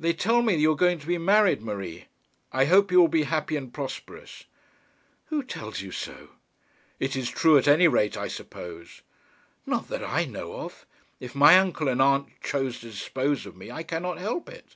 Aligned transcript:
'They 0.00 0.12
tell 0.12 0.42
me 0.42 0.56
you 0.56 0.72
are 0.72 0.74
going 0.74 0.98
to 0.98 1.06
be 1.06 1.18
married, 1.18 1.62
Marie. 1.62 2.06
I 2.50 2.64
hope 2.64 2.90
you 2.90 2.98
will 2.98 3.06
be 3.06 3.22
happy 3.22 3.54
and 3.54 3.72
prosperous.' 3.72 4.42
'Who 5.26 5.44
tells 5.44 5.80
you 5.80 5.92
so?' 5.92 6.30
'It 6.98 7.14
is 7.14 7.30
true 7.30 7.56
at 7.56 7.68
any 7.68 7.86
rate, 7.86 8.16
I 8.16 8.26
suppose.' 8.26 9.02
'Not 9.64 9.86
that 9.88 10.02
I 10.02 10.24
know 10.24 10.54
of. 10.54 10.84
If 11.20 11.36
my 11.36 11.56
uncle 11.60 11.86
and 11.86 12.02
aunt 12.02 12.26
choose 12.42 12.80
to 12.80 12.90
dispose 12.90 13.46
of 13.46 13.54
me, 13.54 13.70
I 13.70 13.84
cannot 13.84 14.18
help 14.18 14.48
it.' 14.48 14.74